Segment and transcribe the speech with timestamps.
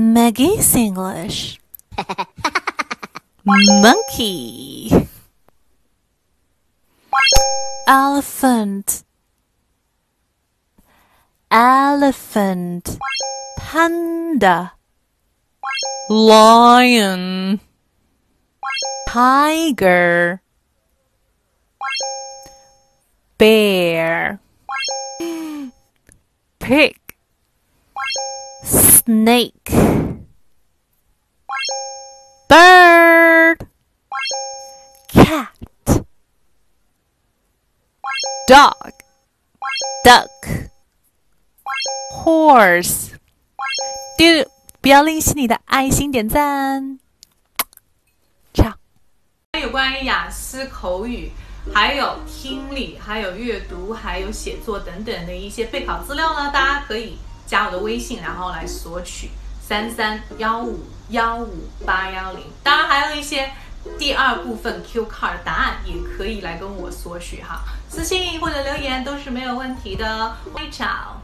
[0.00, 1.60] Maggie's English.
[3.44, 4.90] Monkey.
[7.86, 9.04] Elephant.
[11.50, 12.98] Elephant.
[13.58, 14.72] Panda.
[16.08, 17.60] Lion.
[19.06, 20.40] Tiger.
[23.36, 24.40] Bear.
[26.58, 27.09] Pig
[29.10, 29.74] snake
[32.48, 33.66] bird
[35.08, 35.48] cat
[38.46, 38.92] dog
[40.04, 40.30] duck
[42.22, 43.10] Horse.
[44.16, 44.48] Do.，
[44.80, 47.00] 不要吝惜你的爱心点赞。
[48.54, 48.78] 唱。
[49.60, 51.32] 有关于雅思口语，
[51.74, 57.18] 还有听力，还有阅读，还有写作等等的一些备考资料呢，大家可以。
[57.50, 62.44] 加我的微信，然后来索取三三幺五幺五八幺零。
[62.62, 63.50] 当然还有一些
[63.98, 70.36] 第二部分 Q card 答案，也可以来跟我索取哈，私信或者留言都是没有问题的。
[70.54, 71.20] 微找。